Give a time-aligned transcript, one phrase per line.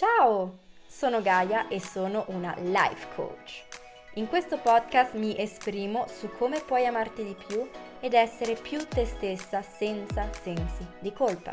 [0.00, 3.66] Ciao, sono Gaia e sono una life coach.
[4.14, 7.68] In questo podcast mi esprimo su come puoi amarti di più
[8.00, 11.52] ed essere più te stessa senza sensi di colpa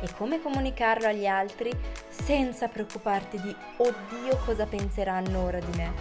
[0.00, 1.70] e come comunicarlo agli altri
[2.08, 5.92] senza preoccuparti di oddio cosa penseranno ora di me.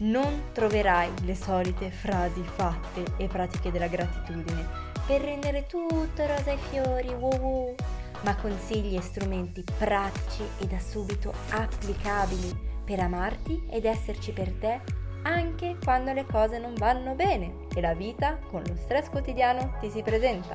[0.00, 4.68] Non troverai le solite frasi fatte e pratiche della gratitudine
[5.06, 7.74] per rendere tutto rosa e fiori, wow, wow
[8.22, 14.80] ma consigli e strumenti pratici e da subito applicabili per amarti ed esserci per te
[15.22, 19.88] anche quando le cose non vanno bene e la vita con lo stress quotidiano ti
[19.88, 20.54] si presenta.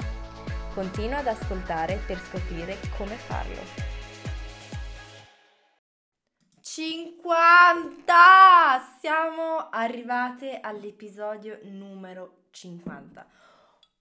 [0.73, 3.95] Continua ad ascoltare per scoprire come farlo.
[6.62, 8.14] 50!
[9.00, 13.26] Siamo arrivate all'episodio numero 50.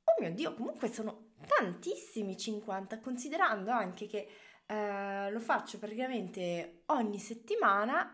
[0.09, 4.29] Oh mio Dio, comunque sono tantissimi 50, considerando anche che
[4.67, 8.13] eh, lo faccio praticamente ogni settimana,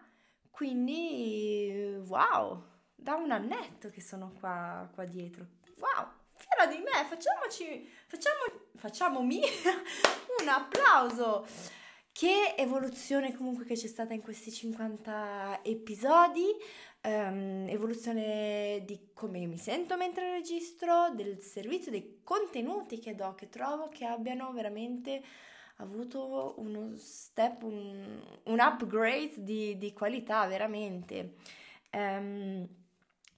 [0.50, 5.46] quindi wow, da un annetto che sono qua, qua dietro.
[5.78, 9.40] Wow, fiera di me, facciamoci, facciamo, facciamomi
[10.40, 11.46] un applauso.
[12.12, 16.44] Che evoluzione comunque che c'è stata in questi 50 episodi
[17.02, 23.48] um, evoluzione di come mi sento mentre registro, del servizio, dei contenuti che do, che
[23.48, 25.22] trovo che abbiano veramente
[25.76, 31.34] avuto uno step, un, un upgrade di, di, qualità veramente.
[31.92, 32.66] Um,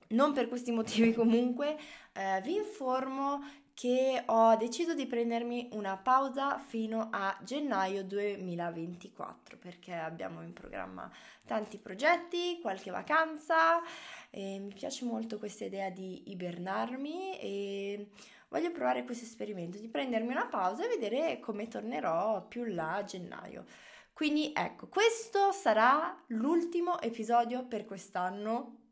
[0.09, 1.77] non per questi motivi comunque
[2.12, 3.43] eh, vi informo
[3.75, 11.11] che ho deciso di prendermi una pausa fino a gennaio 2024 perché abbiamo in programma
[11.44, 13.83] tanti progetti, qualche vacanza
[14.31, 18.08] e mi piace molto questa idea di ibernarmi e
[18.48, 23.05] voglio provare questo esperimento di prendermi una pausa e vedere come tornerò più là a
[23.05, 23.64] gennaio.
[24.12, 28.83] Quindi ecco, questo sarà l'ultimo episodio per quest'anno,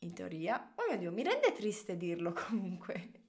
[0.00, 0.72] in teoria.
[0.76, 3.21] Oh mio Dio, mi rende triste dirlo comunque.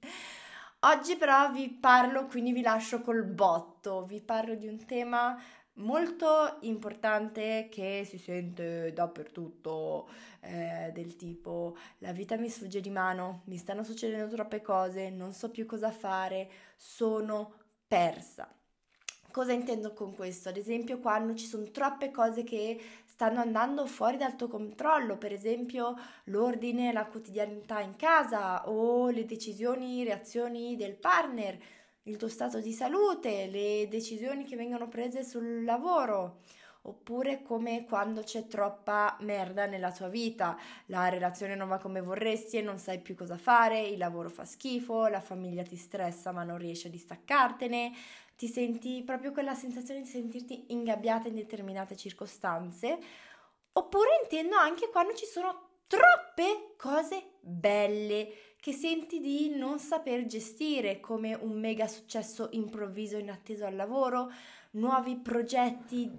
[0.86, 5.42] Oggi però vi parlo, quindi vi lascio col botto, vi parlo di un tema
[5.76, 10.06] molto importante che si sente dappertutto,
[10.40, 15.32] eh, del tipo la vita mi sfugge di mano, mi stanno succedendo troppe cose, non
[15.32, 17.54] so più cosa fare, sono
[17.88, 18.46] persa.
[19.30, 20.50] Cosa intendo con questo?
[20.50, 22.78] Ad esempio quando ci sono troppe cose che
[23.14, 25.94] stanno andando fuori dal tuo controllo, per esempio
[26.24, 31.56] l'ordine, la quotidianità in casa o le decisioni, reazioni del partner,
[32.02, 36.40] il tuo stato di salute, le decisioni che vengono prese sul lavoro.
[36.86, 40.54] Oppure come quando c'è troppa merda nella tua vita,
[40.86, 44.44] la relazione non va come vorresti e non sai più cosa fare, il lavoro fa
[44.44, 47.90] schifo, la famiglia ti stressa ma non riesci a distaccartene,
[48.36, 52.98] ti senti proprio quella sensazione di sentirti ingabbiata in determinate circostanze,
[53.72, 60.98] oppure intendo anche quando ci sono troppe cose belle che senti di non saper gestire,
[60.98, 64.32] come un mega successo improvviso inatteso al lavoro,
[64.70, 66.10] nuovi progetti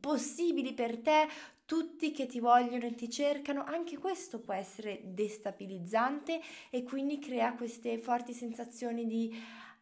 [0.00, 1.28] possibili per te,
[1.64, 7.54] tutti che ti vogliono e ti cercano, anche questo può essere destabilizzante e quindi crea
[7.54, 9.32] queste forti sensazioni di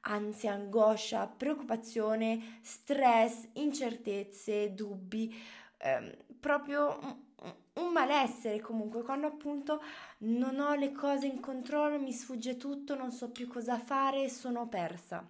[0.01, 5.35] ansia, angoscia, preoccupazione, stress, incertezze, dubbi,
[5.79, 7.29] ehm, proprio
[7.75, 9.83] un, malessere comunque, quando appunto
[10.19, 14.69] non ho le cose in controllo, mi sfugge tutto, non so più cosa fare, sono
[14.69, 15.27] persa.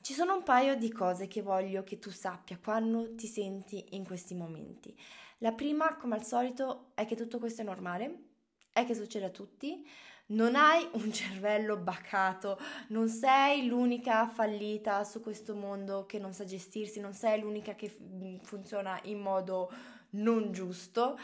[0.00, 4.04] Ci sono un paio di cose che voglio che tu sappia quando ti senti in
[4.04, 4.94] questi momenti.
[5.38, 8.24] La prima, come al solito, è che tutto questo è normale,
[8.72, 9.86] è che succede a tutti,
[10.26, 16.44] non hai un cervello bacato, non sei l'unica fallita su questo mondo che non sa
[16.44, 17.94] gestirsi, non sei l'unica che
[18.42, 19.70] funziona in modo
[20.14, 21.18] non giusto.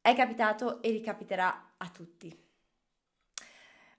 [0.00, 2.44] È capitato e ricapiterà a tutti.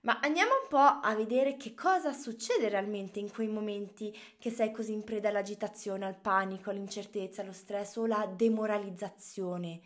[0.02, 4.70] Ma andiamo un po' a vedere che cosa succede realmente in quei momenti che sei
[4.70, 9.80] così in preda all'agitazione, al panico, all'incertezza, allo stress o alla demoralizzazione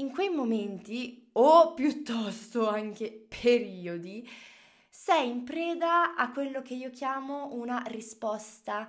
[0.00, 4.28] in quei momenti, o piuttosto anche periodi,
[4.88, 8.88] sei in preda a quello che io chiamo una risposta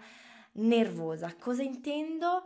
[0.53, 1.35] nervosa.
[1.35, 2.43] Cosa intendo?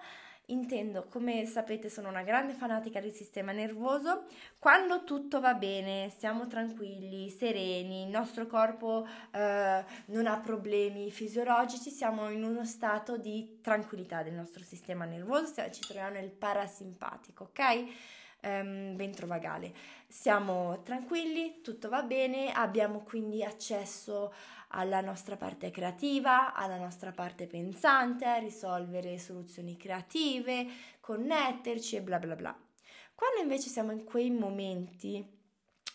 [0.47, 4.25] Intendo, come sapete, sono una grande fanatica del sistema nervoso.
[4.59, 11.89] Quando tutto va bene, siamo tranquilli, sereni, il nostro corpo eh, non ha problemi fisiologici,
[11.89, 18.21] siamo in uno stato di tranquillità del nostro sistema nervoso, ci troviamo nel parasimpatico, ok?
[18.43, 19.73] Ehm, ventrovagale.
[20.07, 24.33] Siamo tranquilli, tutto va bene, abbiamo quindi accesso
[24.75, 30.67] alla nostra parte creativa, alla nostra parte pensante, a risolvere soluzioni creative,
[30.99, 32.57] connetterci e bla bla bla.
[33.15, 35.41] Quando invece siamo in quei momenti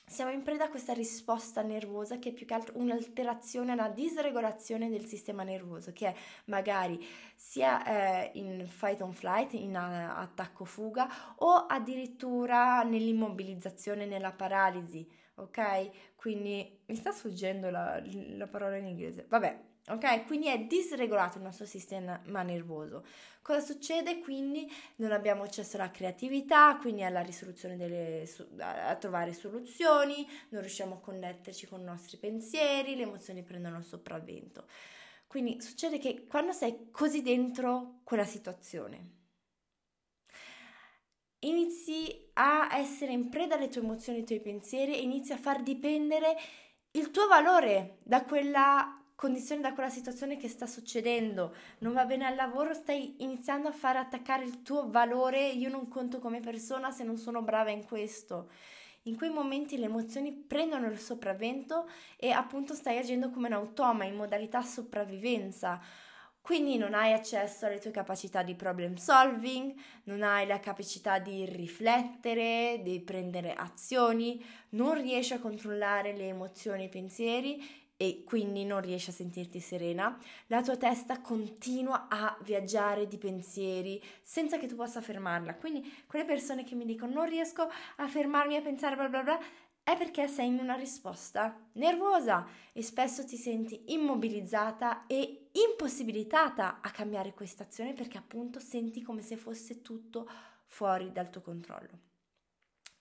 [0.08, 4.88] siamo in preda a questa risposta nervosa che è più che altro un'alterazione, una disregolazione
[4.88, 6.14] del sistema nervoso che è
[6.46, 14.32] magari sia eh, in fight on flight, in uh, attacco fuga o addirittura nell'immobilizzazione, nella
[14.32, 16.14] paralisi, ok?
[16.16, 18.02] Quindi mi sta sfuggendo la,
[18.36, 19.26] la parola in inglese.
[19.28, 20.26] Vabbè, ok?
[20.26, 23.04] Quindi è disregolato il nostro sistema nervoso.
[23.42, 24.18] Cosa succede?
[24.20, 30.96] Quindi non abbiamo accesso alla creatività, quindi alla risoluzione delle a trovare soluzioni, non riusciamo
[30.96, 34.66] a connetterci con i nostri pensieri, le emozioni prendono il sopravvento.
[35.26, 39.16] Quindi succede che quando sei così dentro quella situazione,
[41.40, 45.62] inizi a essere in preda alle tue emozioni, ai tuoi pensieri e inizi a far
[45.62, 46.36] dipendere
[46.92, 52.24] il tuo valore da quella condizione da quella situazione che sta succedendo, non va bene
[52.24, 56.92] al lavoro, stai iniziando a far attaccare il tuo valore, io non conto come persona
[56.92, 58.48] se non sono brava in questo.
[59.02, 64.04] In quei momenti le emozioni prendono il sopravvento e appunto stai agendo come un automa
[64.04, 65.80] in modalità sopravvivenza.
[66.40, 69.74] Quindi non hai accesso alle tue capacità di problem solving,
[70.04, 76.82] non hai la capacità di riflettere, di prendere azioni, non riesci a controllare le emozioni
[76.82, 80.16] e i pensieri e quindi non riesci a sentirti serena,
[80.46, 85.56] la tua testa continua a viaggiare di pensieri senza che tu possa fermarla.
[85.56, 89.38] Quindi quelle persone che mi dicono non riesco a fermarmi a pensare bla bla bla
[89.82, 96.90] è perché sei in una risposta nervosa e spesso ti senti immobilizzata e impossibilitata a
[96.90, 100.28] cambiare questa azione perché appunto senti come se fosse tutto
[100.66, 101.98] fuori dal tuo controllo.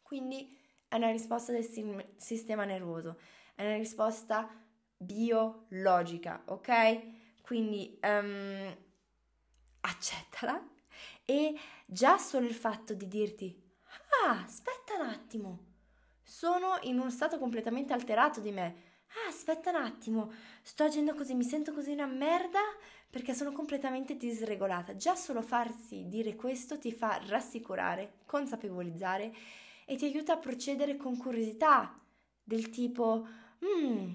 [0.01, 0.57] Quindi
[0.88, 1.67] è una risposta del
[2.15, 3.19] sistema nervoso,
[3.53, 4.49] è una risposta
[4.97, 7.41] biologica, ok?
[7.41, 8.75] Quindi um,
[9.81, 10.67] accettala
[11.23, 11.55] e
[11.85, 13.65] già solo il fatto di dirti
[14.25, 15.59] ah, aspetta un attimo,
[16.23, 18.85] sono in uno stato completamente alterato di me.
[19.25, 22.59] Ah, aspetta un attimo, sto agendo così, mi sento così una merda
[23.09, 24.95] perché sono completamente disregolata.
[24.95, 29.33] Già solo farsi dire questo ti fa rassicurare, consapevolizzare
[29.85, 31.97] e ti aiuta a procedere con curiosità,
[32.44, 33.27] del tipo,
[33.63, 34.13] mm,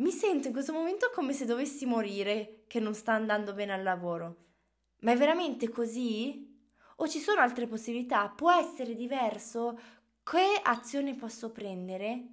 [0.00, 3.82] mi sento in questo momento come se dovessi morire, che non sta andando bene al
[3.82, 4.36] lavoro.
[5.00, 6.58] Ma è veramente così?
[6.96, 8.28] O ci sono altre possibilità?
[8.28, 9.78] Può essere diverso?
[10.22, 12.24] Che azioni posso prendere?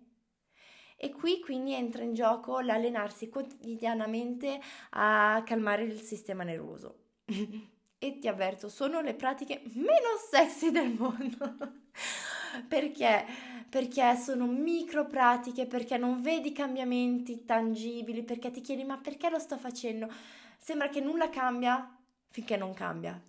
[0.96, 4.60] E qui quindi entra in gioco l'allenarsi quotidianamente
[4.92, 7.04] a calmare il sistema nervoso.
[8.00, 11.58] e ti avverto, sono le pratiche meno sexy del mondo.
[12.68, 13.26] perché?
[13.70, 19.40] Perché sono micro pratiche, perché non vedi cambiamenti tangibili, perché ti chiedi ma perché lo
[19.40, 20.10] sto facendo?
[20.58, 21.96] Sembra che nulla cambia
[22.30, 23.20] finché non cambia.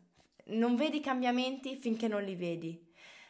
[0.46, 2.86] Non vedi cambiamenti finché non li vedi.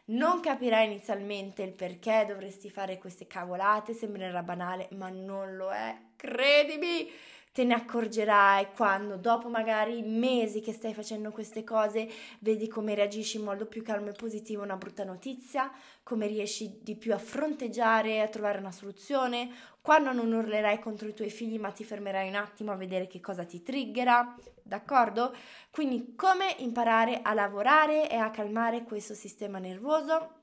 [0.06, 5.96] Non capirai inizialmente il perché dovresti fare queste cavolate, sembrerà banale, ma non lo è.
[6.16, 7.08] Credimi!
[7.52, 12.08] Te ne accorgerai quando dopo magari mesi che stai facendo queste cose
[12.40, 15.70] vedi come reagisci in modo più calmo e positivo a una brutta notizia,
[16.02, 19.50] come riesci di più a fronteggiare e a trovare una soluzione,
[19.80, 23.20] quando non urlerai contro i tuoi figli ma ti fermerai un attimo a vedere che
[23.20, 25.34] cosa ti triggera, d'accordo?
[25.70, 30.34] Quindi come imparare a lavorare e a calmare questo sistema nervoso?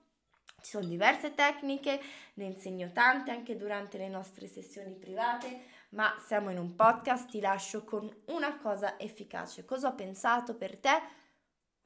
[0.61, 2.01] Ci sono diverse tecniche,
[2.33, 7.39] ne insegno tante anche durante le nostre sessioni private ma siamo in un podcast, ti
[7.39, 9.65] lascio con una cosa efficace.
[9.65, 11.01] Cosa ho pensato per te?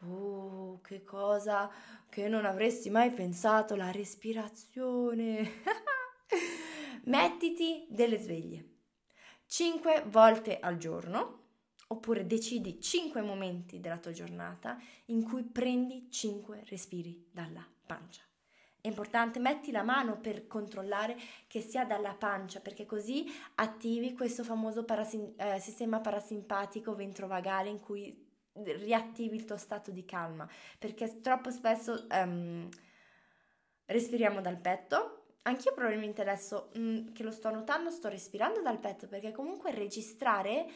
[0.04, 1.70] Oh, che cosa
[2.10, 5.62] che non avresti mai pensato, la respirazione.
[7.06, 8.70] Mettiti delle sveglie
[9.46, 11.38] 5 volte al giorno
[11.88, 18.29] oppure decidi 5 momenti della tua giornata in cui prendi 5 respiri dalla pancia.
[18.90, 21.16] Importante, metti la mano per controllare
[21.48, 27.80] che sia dalla pancia, perché così attivi questo famoso parasim- eh, sistema parasimpatico ventrovagale in
[27.80, 32.68] cui riattivi il tuo stato di calma, perché troppo spesso um,
[33.86, 35.16] respiriamo dal petto.
[35.44, 39.72] Anch'io probabilmente adesso mh, mm, che lo sto notando sto respirando dal petto perché comunque
[39.72, 40.68] registrare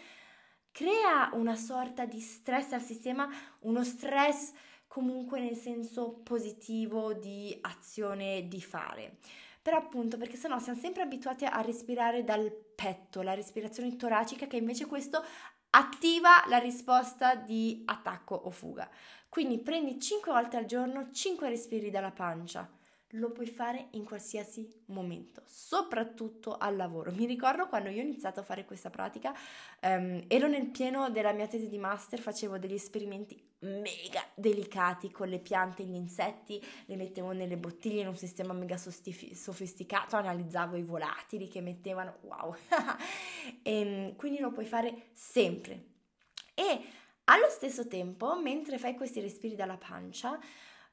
[0.72, 3.28] crea una sorta di stress al sistema,
[3.60, 4.54] uno stress
[4.94, 9.18] comunque nel senso positivo di azione di fare.
[9.60, 14.58] Però appunto perché sennò siamo sempre abituati a respirare dal petto, la respirazione toracica che
[14.58, 15.26] invece questo
[15.72, 18.88] attiva la risposta di attacco o fuga.
[19.30, 22.70] Quindi prendi 5 volte al giorno 5 respiri dalla pancia
[23.16, 27.12] lo puoi fare in qualsiasi momento, soprattutto al lavoro.
[27.12, 29.34] Mi ricordo quando io ho iniziato a fare questa pratica,
[29.82, 35.30] um, ero nel pieno della mia tesi di master, facevo degli esperimenti mega delicati con
[35.30, 40.76] le piante e gli insetti, le mettevo nelle bottiglie in un sistema mega sofisticato, analizzavo
[40.76, 42.56] i volatili che mettevano, wow!
[43.62, 45.92] e, ehm, quindi lo puoi fare sempre.
[46.56, 46.82] E
[47.26, 50.40] allo stesso tempo, mentre fai questi respiri dalla pancia,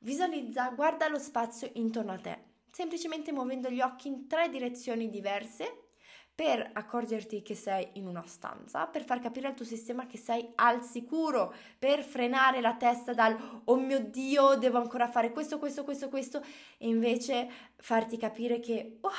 [0.03, 2.39] Visualizza, guarda lo spazio intorno a te,
[2.71, 5.89] semplicemente muovendo gli occhi in tre direzioni diverse
[6.35, 10.53] per accorgerti che sei in una stanza, per far capire al tuo sistema che sei
[10.55, 15.85] al sicuro, per frenare la testa dal oh mio Dio, devo ancora fare questo, questo,
[15.85, 16.43] questo, questo,
[16.79, 19.11] e invece farti capire che oh,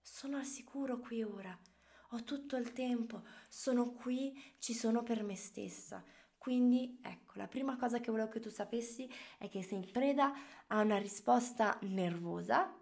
[0.00, 1.58] sono al sicuro qui ora,
[2.10, 6.04] ho tutto il tempo, sono qui, ci sono per me stessa.
[6.38, 10.32] Quindi ecco, la prima cosa che volevo che tu sapessi è che sei in preda
[10.68, 12.74] a una risposta nervosa,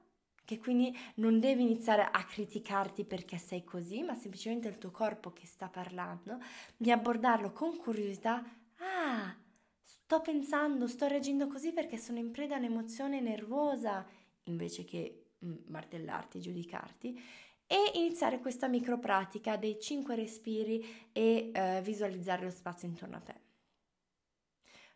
[0.44, 5.32] che quindi non devi iniziare a criticarti perché sei così, ma semplicemente il tuo corpo
[5.32, 6.38] che sta parlando,
[6.76, 8.44] di abordarlo con curiosità.
[8.76, 9.34] Ah,
[9.82, 14.06] sto pensando, sto reagendo così perché sono in preda a un'emozione nervosa,
[14.44, 17.20] invece che mm, martellarti, giudicarti
[17.66, 23.20] e iniziare questa micro pratica dei 5 respiri e eh, visualizzare lo spazio intorno a
[23.20, 23.34] te.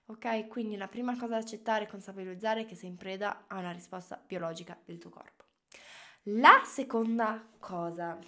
[0.06, 0.48] Ok?
[0.48, 3.72] Quindi la prima cosa da accettare e consapevolizzare è che sei in preda a una
[3.72, 5.44] risposta biologica del tuo corpo.
[6.24, 8.18] La seconda cosa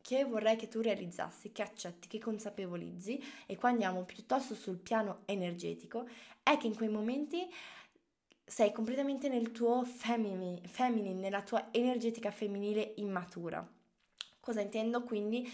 [0.00, 5.22] che vorrei che tu realizzassi, che accetti, che consapevolizzi, e qua andiamo piuttosto sul piano
[5.26, 6.08] energetico,
[6.42, 7.48] è che in quei momenti
[8.44, 13.66] sei completamente nel tuo femminile, nella tua energetica femminile immatura.
[14.42, 15.04] Cosa intendo?
[15.04, 15.48] Quindi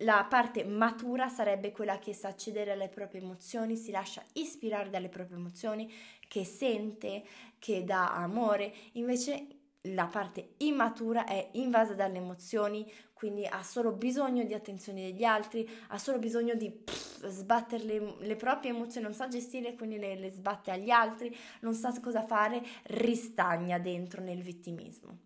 [0.00, 5.08] la parte matura sarebbe quella che sa accedere alle proprie emozioni, si lascia ispirare dalle
[5.08, 5.90] proprie emozioni,
[6.28, 7.24] che sente,
[7.58, 8.70] che dà amore.
[8.92, 9.46] Invece
[9.94, 15.66] la parte immatura è invasa dalle emozioni, quindi ha solo bisogno di attenzione degli altri,
[15.88, 20.16] ha solo bisogno di pff, sbattere le, le, proprie emozioni, non sa gestire, quindi le,
[20.16, 25.25] le sbatte agli altri, non sa cosa fare, ristagna dentro nel vittimismo.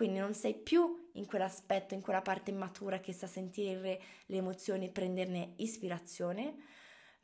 [0.00, 4.86] Quindi non sei più in quell'aspetto, in quella parte matura che sa sentire le emozioni
[4.86, 6.54] e prenderne ispirazione,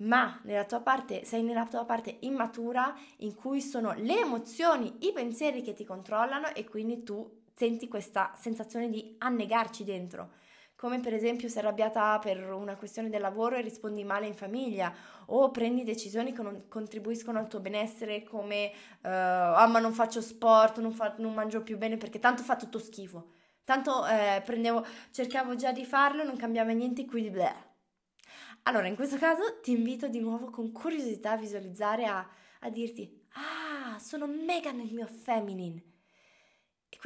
[0.00, 5.12] ma nella tua parte, sei nella tua parte immatura in cui sono le emozioni, i
[5.14, 10.32] pensieri che ti controllano e quindi tu senti questa sensazione di annegarci dentro
[10.76, 14.94] come per esempio sei arrabbiata per una questione del lavoro e rispondi male in famiglia,
[15.26, 18.70] o prendi decisioni che non contribuiscono al tuo benessere come
[19.02, 22.56] uh, ah ma non faccio sport, non, fa- non, mangio più bene perché tanto fa
[22.56, 23.32] tutto schifo,
[23.64, 27.74] tanto eh, prendevo, cercavo già di farlo, non cambiava niente, quindi bleh.
[28.64, 32.28] Allora in questo caso ti invito di nuovo con curiosità a visualizzare, a,
[32.60, 35.95] a dirti ah sono mega nel mio feminine.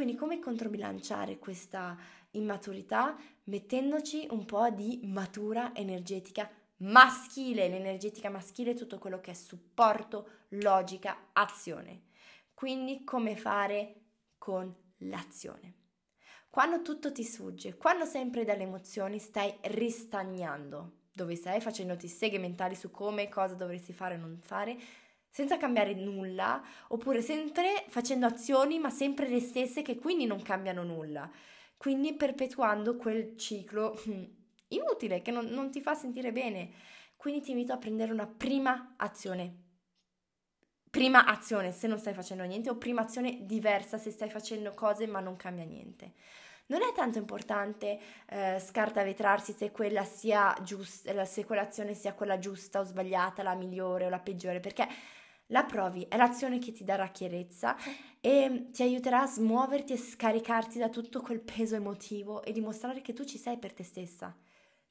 [0.00, 1.94] Quindi come controbilanciare questa
[2.30, 9.34] immaturità mettendoci un po' di matura energetica maschile, l'energetica maschile è tutto quello che è
[9.34, 12.04] supporto, logica, azione.
[12.54, 13.96] Quindi come fare
[14.38, 15.74] con l'azione.
[16.48, 22.74] Quando tutto ti sfugge, quando sempre dalle emozioni stai ristagnando, dove stai facendoti seghe mentali
[22.74, 24.78] su come e cosa dovresti fare o non fare,
[25.30, 30.82] senza cambiare nulla, oppure sempre facendo azioni ma sempre le stesse che quindi non cambiano
[30.82, 31.30] nulla
[31.80, 34.22] quindi perpetuando quel ciclo hmm,
[34.68, 36.72] inutile che non, non ti fa sentire bene.
[37.16, 39.68] Quindi ti invito a prendere una prima azione
[40.90, 45.06] prima azione se non stai facendo niente o prima azione diversa se stai facendo cose
[45.06, 46.12] ma non cambia niente.
[46.66, 52.80] Non è tanto importante eh, scartavetrarsi se quella sia giusta, se quell'azione sia quella giusta
[52.80, 54.86] o sbagliata, la migliore o la peggiore, perché
[55.50, 57.76] la provi, è l'azione che ti darà chiarezza
[58.20, 63.12] e ti aiuterà a smuoverti e scaricarti da tutto quel peso emotivo e dimostrare che
[63.12, 64.36] tu ci sei per te stessa.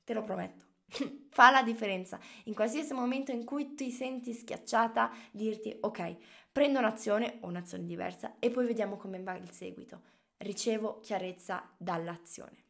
[0.04, 0.66] Te lo prometto.
[1.30, 2.20] Fa la differenza.
[2.46, 6.18] In qualsiasi momento in cui ti senti schiacciata, dirti ok,
[6.52, 10.02] prendo un'azione o un'azione diversa e poi vediamo come va il seguito.
[10.38, 12.69] Ricevo chiarezza dall'azione.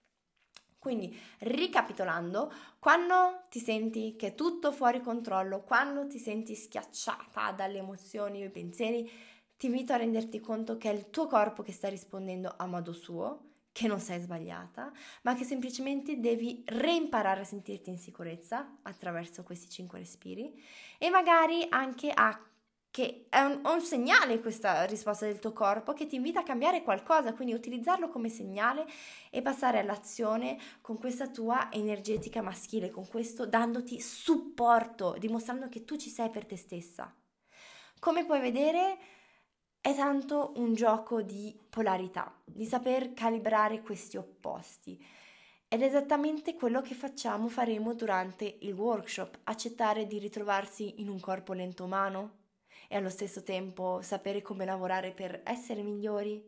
[0.79, 7.79] Quindi, ricapitolando, quando ti senti che è tutto fuori controllo, quando ti senti schiacciata dalle
[7.79, 9.09] emozioni o i pensieri,
[9.57, 12.93] ti invito a renderti conto che è il tuo corpo che sta rispondendo a modo
[12.93, 14.91] suo, che non sei sbagliata,
[15.23, 20.57] ma che semplicemente devi reimparare a sentirti in sicurezza attraverso questi cinque respiri
[20.97, 22.48] e magari anche a
[22.91, 26.81] che è un, un, segnale questa risposta del tuo corpo che ti invita a cambiare
[26.81, 28.87] qualcosa, quindi utilizzarlo come segnale
[29.29, 35.97] e passare all'azione con questa tua energetica maschile, con questo dandoti supporto, dimostrando che tu
[35.97, 37.13] ci sei per te stessa.
[37.99, 38.97] Come puoi vedere
[39.81, 45.05] è tanto un gioco di polarità, di saper calibrare questi opposti.
[45.67, 51.19] Ed è esattamente quello che facciamo, faremo durante il workshop, accettare di ritrovarsi in un
[51.19, 52.38] corpo lento umano,
[52.91, 56.43] e allo stesso tempo sapere come lavorare per essere migliori,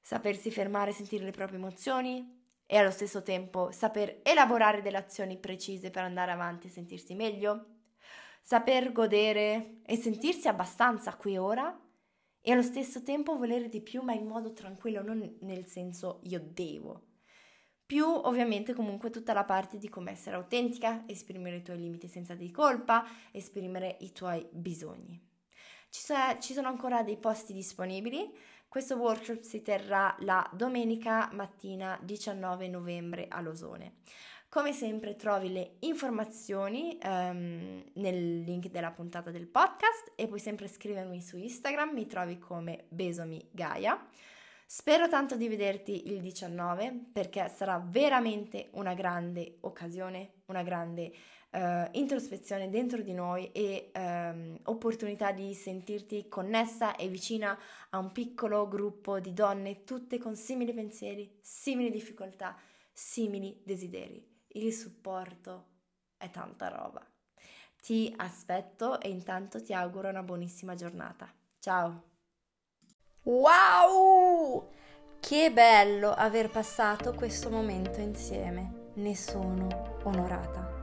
[0.00, 5.38] sapersi fermare e sentire le proprie emozioni e allo stesso tempo saper elaborare delle azioni
[5.38, 7.66] precise per andare avanti e sentirsi meglio,
[8.42, 11.80] saper godere e sentirsi abbastanza qui ora
[12.40, 16.40] e allo stesso tempo volere di più ma in modo tranquillo, non nel senso io
[16.40, 17.12] devo.
[17.86, 22.34] Più ovviamente comunque tutta la parte di come essere autentica, esprimere i tuoi limiti senza
[22.34, 25.33] di colpa, esprimere i tuoi bisogni.
[25.94, 28.28] Ci, so- ci sono ancora dei posti disponibili.
[28.66, 33.98] Questo workshop si terrà la domenica mattina 19 novembre a Losone.
[34.48, 40.66] Come sempre trovi le informazioni um, nel link della puntata del podcast e puoi sempre
[40.66, 44.04] scrivermi su Instagram, mi trovi come Besomi Gaia.
[44.66, 51.12] Spero tanto di vederti il 19 perché sarà veramente una grande occasione, una grande
[51.54, 57.58] uh, introspezione dentro di noi e um, opportunità di sentirti connessa e vicina
[57.90, 62.56] a un piccolo gruppo di donne, tutte con simili pensieri, simili difficoltà,
[62.92, 64.22] simili desideri.
[64.48, 65.66] Il supporto
[66.16, 67.06] è tanta roba.
[67.80, 71.32] Ti aspetto e intanto ti auguro una buonissima giornata.
[71.58, 72.02] Ciao!
[73.24, 74.70] Wow!
[75.20, 78.90] Che bello aver passato questo momento insieme.
[78.94, 80.73] Ne sono onorata.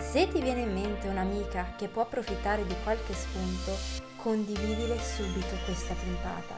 [0.00, 3.76] Se ti viene in mente un'amica che può approfittare di qualche spunto,
[4.16, 6.54] condividile subito questa puntata.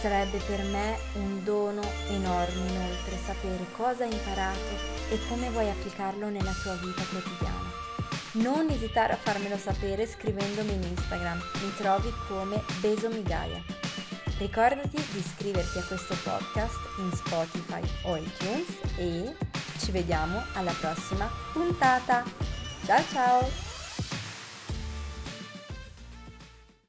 [0.00, 6.28] Sarebbe per me un dono enorme inoltre sapere cosa hai imparato e come vuoi applicarlo
[6.28, 7.84] nella tua vita quotidiana.
[8.32, 13.62] Non esitare a farmelo sapere scrivendomi in Instagram, mi trovi come Besomigaia.
[14.38, 18.68] Ricordati di iscriverti a questo podcast in Spotify o iTunes
[18.98, 19.34] e
[19.78, 22.55] ci vediamo alla prossima puntata.
[22.86, 23.65] Ciao ciao!